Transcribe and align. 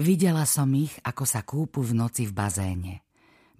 Videla 0.00 0.48
som 0.48 0.72
ich, 0.72 0.96
ako 1.04 1.28
sa 1.28 1.44
kúpu 1.44 1.84
v 1.84 1.92
noci 1.92 2.24
v 2.24 2.32
bazéne. 2.32 2.94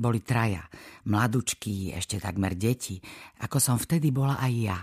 Boli 0.01 0.25
traja, 0.25 0.65
mladučkí, 1.05 1.93
ešte 1.93 2.17
takmer 2.17 2.57
deti, 2.57 2.97
ako 3.45 3.61
som 3.61 3.77
vtedy 3.77 4.09
bola 4.09 4.41
aj 4.41 4.53
ja. 4.57 4.81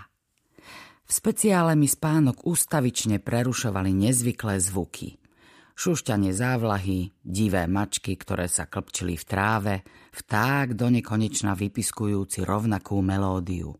V 1.02 1.10
speciále 1.10 1.74
mi 1.74 1.90
spánok 1.90 2.46
ústavične 2.46 3.18
prerušovali 3.18 3.90
nezvyklé 3.90 4.62
zvuky. 4.62 5.18
Šušťanie 5.74 6.30
závlahy, 6.30 7.10
divé 7.26 7.66
mačky, 7.66 8.14
ktoré 8.14 8.46
sa 8.46 8.70
klpčili 8.70 9.18
v 9.18 9.24
tráve, 9.26 9.74
vták 10.14 10.78
do 10.78 10.94
nekonečna 10.94 11.58
vypiskujúci 11.58 12.46
rovnakú 12.46 13.02
melódiu. 13.02 13.74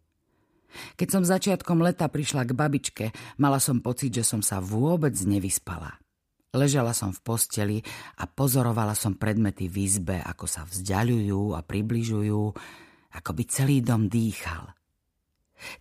Keď 0.98 1.08
som 1.14 1.22
začiatkom 1.22 1.78
leta 1.78 2.10
prišla 2.10 2.42
k 2.42 2.58
babičke, 2.58 3.06
mala 3.38 3.62
som 3.62 3.78
pocit, 3.78 4.10
že 4.10 4.26
som 4.26 4.42
sa 4.42 4.58
vôbec 4.58 5.14
nevyspala. 5.14 5.94
Ležala 6.56 6.96
som 6.96 7.12
v 7.12 7.20
posteli 7.20 7.78
a 8.16 8.24
pozorovala 8.24 8.96
som 8.96 9.20
predmety 9.20 9.68
v 9.68 9.84
izbe, 9.84 10.16
ako 10.24 10.48
sa 10.48 10.64
vzdialujú 10.64 11.52
a 11.52 11.60
približujú, 11.60 12.42
ako 13.12 13.30
by 13.36 13.42
celý 13.44 13.84
dom 13.84 14.08
dýchal. 14.08 14.72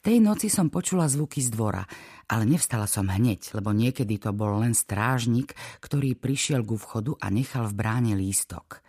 Tej 0.03 0.17
noci 0.20 0.52
som 0.52 0.67
počula 0.67 1.08
zvuky 1.08 1.39
z 1.39 1.53
dvora, 1.53 1.85
ale 2.27 2.44
nevstala 2.44 2.89
som 2.89 3.08
hneď, 3.08 3.55
lebo 3.55 3.72
niekedy 3.72 4.20
to 4.20 4.35
bol 4.35 4.59
len 4.59 4.73
strážnik, 4.75 5.55
ktorý 5.80 6.17
prišiel 6.17 6.66
ku 6.67 6.75
vchodu 6.75 7.16
a 7.22 7.31
nechal 7.31 7.70
v 7.72 7.77
bráne 7.77 8.13
lístok. 8.17 8.84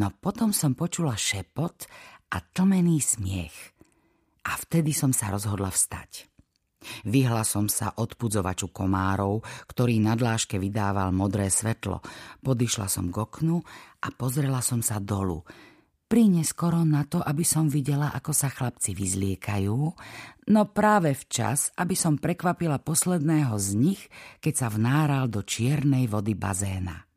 No 0.00 0.08
potom 0.08 0.56
som 0.56 0.72
počula 0.72 1.18
šepot 1.18 1.84
a 2.32 2.40
tlmený 2.40 3.04
smiech. 3.04 3.76
A 4.48 4.56
vtedy 4.56 4.96
som 4.96 5.12
sa 5.12 5.28
rozhodla 5.28 5.68
vstať. 5.68 6.31
Vyhla 7.06 7.42
som 7.46 7.66
sa 7.70 7.94
odpudzovaču 7.94 8.70
komárov, 8.70 9.42
ktorý 9.70 9.98
na 10.02 10.18
dláške 10.18 10.58
vydával 10.58 11.14
modré 11.14 11.48
svetlo. 11.48 12.02
Podišla 12.42 12.86
som 12.90 13.08
k 13.08 13.16
oknu 13.22 13.56
a 14.02 14.08
pozrela 14.14 14.60
som 14.60 14.84
sa 14.84 14.98
dolu. 14.98 15.42
Príne 16.12 16.44
skoro 16.44 16.84
na 16.84 17.08
to, 17.08 17.24
aby 17.24 17.40
som 17.40 17.72
videla, 17.72 18.12
ako 18.12 18.36
sa 18.36 18.52
chlapci 18.52 18.92
vyzliekajú, 18.92 19.78
no 20.52 20.60
práve 20.68 21.16
včas, 21.16 21.72
aby 21.80 21.96
som 21.96 22.20
prekvapila 22.20 22.76
posledného 22.84 23.56
z 23.56 23.68
nich, 23.72 24.02
keď 24.44 24.54
sa 24.54 24.68
vnáral 24.68 25.32
do 25.32 25.40
čiernej 25.40 26.04
vody 26.12 26.36
bazéna. 26.36 27.08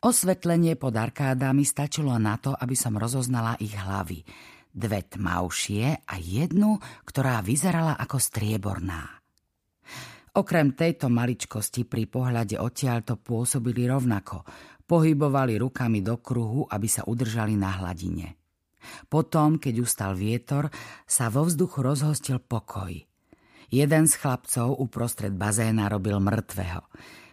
Osvetlenie 0.00 0.80
pod 0.80 0.96
arkádami 0.96 1.60
stačilo 1.60 2.16
na 2.16 2.40
to, 2.40 2.56
aby 2.56 2.72
som 2.72 2.96
rozoznala 2.96 3.60
ich 3.60 3.76
hlavy– 3.76 4.24
dve 4.76 5.00
tmavšie 5.08 6.04
a 6.04 6.14
jednu, 6.20 6.76
ktorá 7.08 7.40
vyzerala 7.40 7.96
ako 7.96 8.20
strieborná. 8.20 9.24
Okrem 10.36 10.76
tejto 10.76 11.08
maličkosti 11.08 11.88
pri 11.88 12.04
pohľade 12.04 12.60
odtiaľ 12.60 13.00
to 13.08 13.16
pôsobili 13.16 13.88
rovnako. 13.88 14.44
Pohybovali 14.84 15.56
rukami 15.56 16.04
do 16.04 16.20
kruhu, 16.20 16.68
aby 16.68 16.84
sa 16.84 17.08
udržali 17.08 17.56
na 17.56 17.80
hladine. 17.80 18.36
Potom, 19.08 19.56
keď 19.56 19.74
ustal 19.80 20.12
vietor, 20.12 20.68
sa 21.08 21.32
vo 21.32 21.48
vzduchu 21.48 21.80
rozhostil 21.80 22.38
pokoj. 22.38 22.92
Jeden 23.72 24.04
z 24.06 24.14
chlapcov 24.14 24.78
uprostred 24.78 25.34
bazéna 25.34 25.90
robil 25.90 26.22
mŕtvého. 26.22 26.84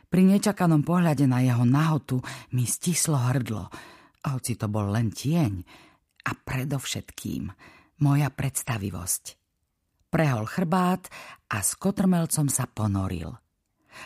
Pri 0.09 0.21
nečakanom 0.25 0.81
pohľade 0.81 1.30
na 1.30 1.44
jeho 1.45 1.67
nahotu 1.67 2.23
mi 2.55 2.66
stislo 2.66 3.19
hrdlo. 3.19 3.69
A 4.23 4.27
hoci 4.33 4.55
to 4.55 4.71
bol 4.71 4.88
len 4.89 5.11
tieň, 5.11 5.61
a 6.23 6.31
predovšetkým 6.33 7.52
moja 8.03 8.29
predstavivosť. 8.31 9.23
Prehol 10.13 10.45
chrbát 10.45 11.09
a 11.49 11.63
s 11.63 11.73
kotrmelcom 11.73 12.47
sa 12.52 12.69
ponoril. 12.69 13.33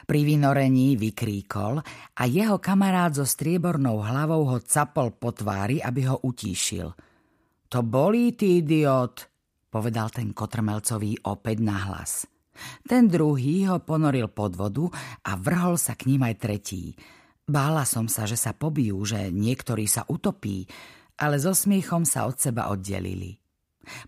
Pri 0.04 0.22
vynorení 0.28 1.00
vykríkol 1.00 1.80
a 2.16 2.24
jeho 2.28 2.60
kamarát 2.60 3.16
so 3.16 3.24
striebornou 3.24 4.04
hlavou 4.04 4.44
ho 4.52 4.58
capol 4.60 5.16
po 5.16 5.32
tvári, 5.32 5.80
aby 5.80 6.08
ho 6.08 6.20
utíšil. 6.28 6.92
To 7.72 7.80
bolí, 7.84 8.36
ty 8.36 8.64
idiot, 8.64 9.28
povedal 9.72 10.12
ten 10.12 10.32
kotrmelcový 10.32 11.28
opäť 11.28 11.58
nahlas. 11.60 12.28
Ten 12.84 13.08
druhý 13.08 13.70
ho 13.70 13.80
ponoril 13.80 14.32
pod 14.32 14.58
vodu 14.58 14.88
a 15.24 15.38
vrhol 15.38 15.78
sa 15.78 15.94
k 15.94 16.10
ním 16.10 16.26
aj 16.26 16.36
tretí. 16.40 16.96
Bála 17.48 17.88
som 17.88 18.12
sa, 18.12 18.28
že 18.28 18.36
sa 18.36 18.52
pobijú, 18.52 19.04
že 19.08 19.32
niektorý 19.32 19.88
sa 19.88 20.04
utopí, 20.08 20.68
ale 21.18 21.42
so 21.42 21.54
smiechom 21.54 22.06
sa 22.06 22.30
od 22.30 22.38
seba 22.38 22.70
oddelili. 22.70 23.38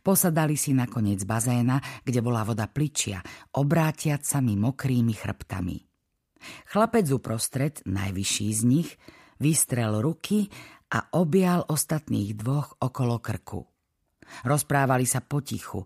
Posadali 0.04 0.60
si 0.60 0.76
nakoniec 0.76 1.24
bazéna, 1.24 1.80
kde 2.04 2.20
bola 2.20 2.44
voda 2.44 2.68
pličia, 2.68 3.24
obrátiať 3.56 4.28
sa 4.28 4.44
mi 4.44 4.60
mokrými 4.60 5.16
chrbtami. 5.16 5.78
Chlapec 6.72 7.08
uprostred, 7.12 7.84
najvyšší 7.88 8.48
z 8.54 8.62
nich, 8.68 8.90
vystrel 9.40 10.04
ruky 10.04 10.52
a 10.92 11.16
objal 11.16 11.64
ostatných 11.68 12.36
dvoch 12.36 12.80
okolo 12.80 13.20
krku. 13.24 13.62
Rozprávali 14.46 15.08
sa 15.10 15.24
potichu, 15.24 15.84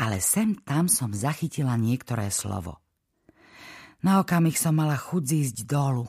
ale 0.00 0.22
sem 0.22 0.56
tam 0.64 0.88
som 0.88 1.12
zachytila 1.12 1.76
niektoré 1.76 2.32
slovo. 2.32 2.80
Na 4.00 4.24
okamih 4.24 4.56
som 4.56 4.72
mala 4.72 4.96
chuť 4.96 5.22
zísť 5.22 5.56
dolu 5.68 6.08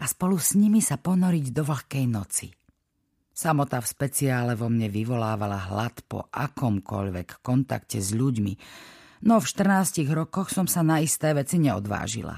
a 0.00 0.04
spolu 0.04 0.36
s 0.36 0.52
nimi 0.60 0.84
sa 0.84 1.00
ponoriť 1.00 1.46
do 1.56 1.62
vlhkej 1.64 2.04
noci. 2.04 2.52
Samota 3.40 3.80
v 3.80 3.88
speciále 3.88 4.52
vo 4.52 4.68
mne 4.68 4.92
vyvolávala 4.92 5.72
hlad 5.72 6.04
po 6.04 6.28
akomkoľvek 6.28 7.40
kontakte 7.40 7.96
s 7.96 8.12
ľuďmi, 8.12 8.52
no 9.24 9.40
v 9.40 9.46
14 9.48 10.04
rokoch 10.12 10.52
som 10.52 10.68
sa 10.68 10.84
na 10.84 11.00
isté 11.00 11.32
veci 11.32 11.56
neodvážila. 11.56 12.36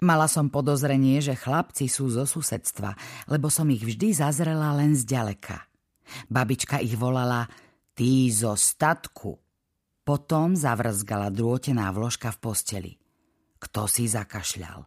Mala 0.00 0.24
som 0.24 0.48
podozrenie, 0.48 1.20
že 1.20 1.36
chlapci 1.36 1.84
sú 1.84 2.08
zo 2.08 2.24
susedstva, 2.24 2.96
lebo 3.28 3.52
som 3.52 3.68
ich 3.68 3.84
vždy 3.84 4.16
zazrela 4.16 4.72
len 4.72 4.96
zďaleka. 4.96 5.68
Babička 6.32 6.80
ich 6.80 6.96
volala 6.96 7.44
Tí 7.92 8.32
zo 8.32 8.56
statku. 8.56 9.36
Potom 10.00 10.56
zavrzgala 10.56 11.28
drôtená 11.28 11.92
vložka 11.92 12.32
v 12.32 12.40
posteli. 12.40 12.92
Kto 13.60 13.84
si 13.84 14.08
zakašľal? 14.08 14.80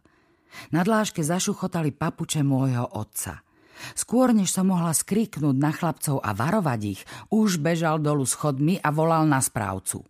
Na 0.74 0.82
dláške 0.82 1.22
zašuchotali 1.22 1.94
papuče 1.94 2.42
môjho 2.42 2.98
otca– 2.98 3.38
Skôr, 3.98 4.30
než 4.30 4.54
som 4.54 4.70
mohla 4.70 4.94
skriknúť 4.94 5.56
na 5.58 5.70
chlapcov 5.74 6.22
a 6.22 6.30
varovať 6.32 6.80
ich, 6.98 7.00
už 7.30 7.58
bežal 7.58 8.00
dolu 8.00 8.24
schodmi 8.24 8.78
a 8.80 8.88
volal 8.94 9.26
na 9.26 9.42
správcu. 9.42 10.02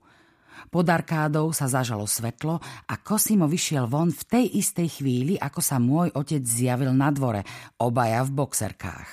Pod 0.70 0.86
arkádou 0.91 1.54
sa 1.54 1.70
zažalo 1.70 2.08
svetlo 2.08 2.58
a 2.91 2.94
Kosimo 2.98 3.47
vyšiel 3.47 3.86
von 3.86 4.10
v 4.10 4.22
tej 4.26 4.47
istej 4.58 5.00
chvíli, 5.00 5.34
ako 5.38 5.60
sa 5.62 5.78
môj 5.78 6.10
otec 6.14 6.42
zjavil 6.42 6.91
na 6.91 7.14
dvore, 7.14 7.47
obaja 7.78 8.26
v 8.26 8.30
boxerkách. 8.34 9.10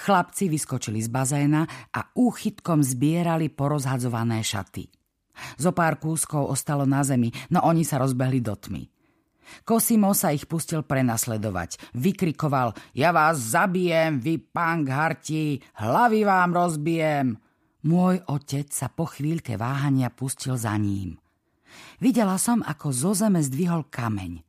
Chlapci 0.00 0.48
vyskočili 0.48 1.00
z 1.00 1.08
bazéna 1.12 1.68
a 1.92 2.08
úchytkom 2.16 2.80
zbierali 2.80 3.52
porozhadzované 3.52 4.40
šaty. 4.40 4.88
Zo 5.60 5.74
pár 5.74 5.98
kúskov 6.00 6.48
ostalo 6.48 6.86
na 6.88 7.04
zemi, 7.04 7.28
no 7.50 7.60
oni 7.66 7.84
sa 7.84 8.00
rozbehli 8.00 8.40
do 8.40 8.54
tmy. 8.54 8.93
Kosimo 9.62 10.12
sa 10.16 10.32
ich 10.32 10.48
pustil 10.48 10.84
prenasledovať. 10.84 11.94
Vykrikoval, 11.96 12.74
ja 12.96 13.10
vás 13.14 13.54
zabijem, 13.54 14.20
vy 14.20 14.40
pán 14.40 14.84
harti, 14.88 15.60
hlavy 15.78 16.24
vám 16.24 16.50
rozbijem. 16.52 17.36
Môj 17.84 18.24
otec 18.32 18.72
sa 18.72 18.88
po 18.88 19.04
chvíľke 19.04 19.60
váhania 19.60 20.08
pustil 20.08 20.56
za 20.56 20.72
ním. 20.80 21.20
Videla 22.00 22.40
som, 22.40 22.64
ako 22.64 22.94
zo 22.94 23.12
zeme 23.12 23.44
zdvihol 23.44 23.92
kameň. 23.92 24.40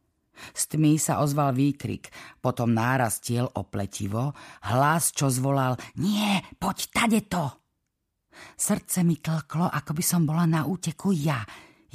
Z 0.52 0.76
tmy 0.76 1.00
sa 1.00 1.24
ozval 1.24 1.56
výkrik, 1.56 2.12
potom 2.44 2.76
náraz 2.76 3.24
tiel 3.24 3.48
opletivo, 3.56 4.36
hlas, 4.68 5.16
čo 5.16 5.32
zvolal 5.32 5.80
Nie, 5.96 6.44
poď 6.60 6.78
tade 6.92 7.22
to! 7.32 7.46
Srdce 8.60 9.08
mi 9.08 9.16
tlklo, 9.24 9.72
ako 9.72 9.92
by 9.96 10.04
som 10.04 10.28
bola 10.28 10.44
na 10.44 10.68
úteku 10.68 11.16
ja, 11.16 11.40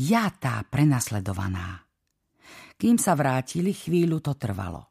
ja 0.00 0.24
tá 0.32 0.64
prenasledovaná. 0.64 1.89
Kým 2.80 2.96
sa 2.96 3.12
vrátili, 3.12 3.76
chvíľu 3.76 4.24
to 4.24 4.32
trvalo. 4.40 4.88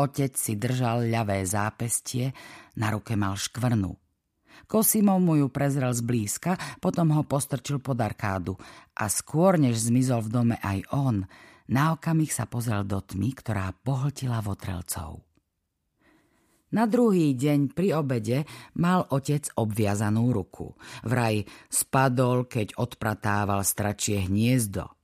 Otec 0.00 0.40
si 0.40 0.56
držal 0.56 1.04
ľavé 1.12 1.44
zápestie, 1.44 2.32
na 2.80 2.88
ruke 2.88 3.12
mal 3.12 3.36
škvrnu. 3.36 3.92
Kosimov 4.64 5.20
mu 5.20 5.36
ju 5.36 5.52
prezrel 5.52 5.92
zblízka, 5.92 6.56
potom 6.80 7.12
ho 7.12 7.20
postrčil 7.28 7.76
pod 7.76 8.00
arkádu 8.00 8.56
a 8.96 9.12
skôr, 9.12 9.60
než 9.60 9.92
zmizol 9.92 10.24
v 10.24 10.32
dome 10.32 10.56
aj 10.64 10.80
on, 10.96 11.28
na 11.68 11.92
okamih 11.92 12.32
sa 12.32 12.48
pozrel 12.48 12.88
do 12.88 13.04
tmy, 13.04 13.36
ktorá 13.36 13.68
pohltila 13.84 14.40
votrelcov. 14.40 15.20
Na 16.72 16.88
druhý 16.88 17.36
deň 17.36 17.76
pri 17.76 18.00
obede 18.00 18.48
mal 18.80 19.04
otec 19.12 19.52
obviazanú 19.60 20.32
ruku. 20.32 20.72
Vraj 21.04 21.44
spadol, 21.68 22.48
keď 22.48 22.80
odpratával 22.80 23.60
stračie 23.60 24.24
hniezdo– 24.24 24.88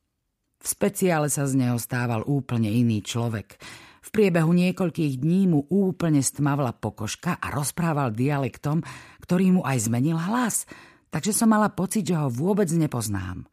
v 0.66 0.74
speciále 0.74 1.30
sa 1.30 1.46
z 1.46 1.62
neho 1.62 1.78
stával 1.78 2.26
úplne 2.26 2.66
iný 2.66 2.98
človek. 2.98 3.54
V 4.02 4.08
priebehu 4.10 4.50
niekoľkých 4.50 5.22
dní 5.22 5.46
mu 5.46 5.62
úplne 5.70 6.18
stmavla 6.18 6.74
pokožka 6.74 7.38
a 7.38 7.54
rozprával 7.54 8.10
dialektom, 8.10 8.82
ktorý 9.22 9.54
mu 9.54 9.62
aj 9.62 9.86
zmenil 9.86 10.18
hlas, 10.18 10.66
takže 11.14 11.30
som 11.30 11.54
mala 11.54 11.70
pocit, 11.70 12.02
že 12.02 12.18
ho 12.18 12.26
vôbec 12.26 12.66
nepoznám. 12.74 13.46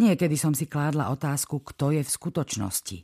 Niekedy 0.00 0.40
som 0.40 0.56
si 0.56 0.64
kládla 0.64 1.12
otázku, 1.12 1.60
kto 1.60 1.92
je 1.92 2.00
v 2.00 2.14
skutočnosti. 2.16 2.98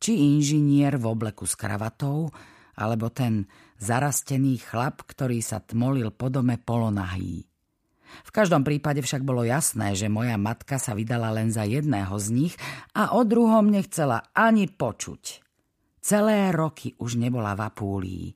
Či 0.00 0.12
inžinier 0.32 0.96
v 0.96 1.12
obleku 1.12 1.44
s 1.44 1.52
kravatou, 1.52 2.32
alebo 2.80 3.12
ten 3.12 3.44
zarastený 3.76 4.64
chlap, 4.64 5.04
ktorý 5.04 5.44
sa 5.44 5.60
tmolil 5.60 6.08
po 6.08 6.32
dome 6.32 6.56
polonahý. 6.56 7.51
V 8.22 8.30
každom 8.30 8.62
prípade 8.62 9.00
však 9.00 9.24
bolo 9.24 9.44
jasné, 9.44 9.96
že 9.96 10.12
moja 10.12 10.36
matka 10.36 10.76
sa 10.76 10.92
vydala 10.92 11.32
len 11.32 11.48
za 11.48 11.64
jedného 11.64 12.12
z 12.20 12.28
nich 12.32 12.54
a 12.92 13.16
o 13.16 13.24
druhom 13.24 13.68
nechcela 13.68 14.28
ani 14.36 14.68
počuť. 14.68 15.40
Celé 16.02 16.50
roky 16.50 16.98
už 16.98 17.16
nebola 17.16 17.54
v 17.54 17.60
Apúlii. 17.62 18.26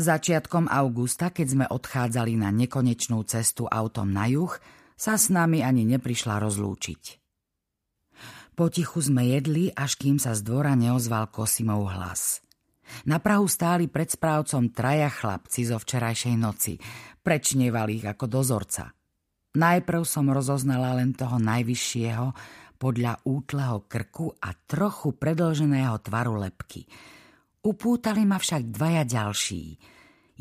Začiatkom 0.00 0.66
augusta, 0.72 1.28
keď 1.28 1.46
sme 1.46 1.66
odchádzali 1.68 2.34
na 2.40 2.48
nekonečnú 2.48 3.20
cestu 3.28 3.68
autom 3.68 4.08
na 4.10 4.26
juh, 4.26 4.50
sa 4.96 5.20
s 5.20 5.28
nami 5.28 5.60
ani 5.60 5.84
neprišla 5.84 6.40
rozlúčiť. 6.40 7.22
Potichu 8.52 9.00
sme 9.00 9.32
jedli, 9.32 9.72
až 9.72 9.96
kým 9.96 10.20
sa 10.20 10.36
z 10.36 10.44
dvora 10.44 10.76
neozval 10.76 11.32
Kosimov 11.32 11.88
hlas. 11.92 12.44
Na 13.08 13.16
Prahu 13.16 13.48
stáli 13.48 13.88
pred 13.88 14.08
správcom 14.12 14.68
traja 14.72 15.08
chlapci 15.08 15.64
zo 15.64 15.80
včerajšej 15.80 16.36
noci. 16.36 16.76
Prečnievali 17.24 18.02
ich 18.02 18.06
ako 18.06 18.28
dozorca. 18.28 18.92
Najprv 19.52 20.02
som 20.08 20.32
rozoznala 20.32 20.96
len 20.96 21.12
toho 21.12 21.36
najvyššieho 21.36 22.26
podľa 22.80 23.20
útleho 23.28 23.84
krku 23.84 24.32
a 24.40 24.56
trochu 24.66 25.14
predlženého 25.14 26.00
tvaru 26.02 26.40
lepky. 26.40 26.88
Upútali 27.62 28.26
ma 28.26 28.40
však 28.40 28.74
dvaja 28.74 29.04
ďalší. 29.06 29.76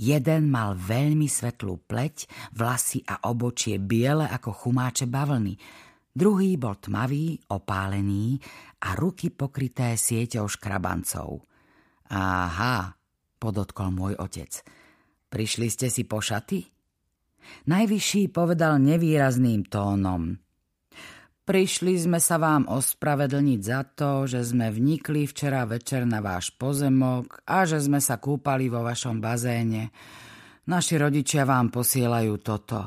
Jeden 0.01 0.49
mal 0.49 0.73
veľmi 0.73 1.27
svetlú 1.27 1.85
pleť, 1.85 2.25
vlasy 2.55 3.03
a 3.05 3.29
obočie 3.29 3.77
biele 3.77 4.25
ako 4.25 4.49
chumáče 4.55 5.05
bavlny– 5.05 5.55
Druhý 6.11 6.59
bol 6.59 6.75
tmavý, 6.75 7.39
opálený 7.55 8.35
a 8.83 8.99
ruky 8.99 9.31
pokryté 9.31 9.95
sieťou 9.95 10.43
škrabancov. 10.43 11.47
Aha, 12.11 12.91
podotkol 13.39 13.95
môj 13.95 14.19
otec. 14.19 14.59
Prišli 15.31 15.71
ste 15.71 15.87
si 15.87 16.03
po 16.03 16.19
šaty? 16.19 16.80
Najvyšší 17.67 18.31
povedal 18.33 18.81
nevýrazným 18.81 19.67
tónom. 19.67 20.41
Prišli 21.41 21.97
sme 21.97 22.21
sa 22.21 22.37
vám 22.37 22.69
ospravedlniť 22.69 23.59
za 23.65 23.81
to, 23.83 24.29
že 24.29 24.53
sme 24.53 24.69
vnikli 24.69 25.25
včera 25.25 25.65
večer 25.65 26.05
na 26.05 26.21
váš 26.21 26.53
pozemok 26.55 27.43
a 27.49 27.65
že 27.65 27.81
sme 27.81 27.97
sa 27.97 28.21
kúpali 28.21 28.69
vo 28.69 28.85
vašom 28.85 29.17
bazéne. 29.19 29.89
Naši 30.69 30.95
rodičia 31.01 31.43
vám 31.43 31.73
posielajú 31.73 32.33
toto. 32.39 32.79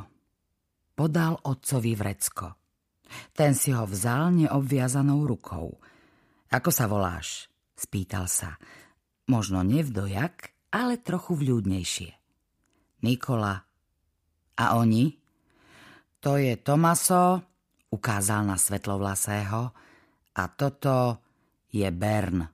Podal 0.94 1.34
otcovi 1.44 1.92
vrecko. 1.98 2.46
Ten 3.34 3.58
si 3.58 3.74
ho 3.74 3.84
vzal 3.84 4.46
neobviazanou 4.46 5.26
rukou. 5.26 5.74
Ako 6.54 6.70
sa 6.70 6.86
voláš? 6.86 7.50
Spýtal 7.74 8.30
sa. 8.30 8.54
Možno 9.26 9.66
nevdojak, 9.66 10.54
ale 10.70 11.02
trochu 11.02 11.34
vľúdnejšie. 11.34 12.10
Nikola. 13.02 13.66
A 14.56 14.78
oni? 14.78 15.12
To 16.20 16.40
je 16.40 16.56
Tomaso, 16.56 17.42
ukázal 17.90 18.46
na 18.46 18.56
svetlovlasého, 18.56 19.70
a 20.34 20.42
toto 20.50 21.18
je 21.70 21.86
Bern. 21.90 22.53